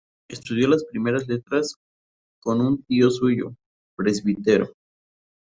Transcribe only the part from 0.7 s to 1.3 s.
primeras